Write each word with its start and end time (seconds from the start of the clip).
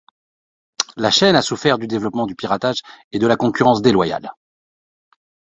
La 0.97 1.11
chaîne 1.11 1.35
a 1.35 1.43
souffert 1.43 1.77
du 1.77 1.85
développement 1.85 2.25
du 2.25 2.33
piratage, 2.33 2.81
et 3.11 3.19
de 3.19 3.27
la 3.27 3.35
concurrence 3.35 3.83
déloyale. 3.83 4.31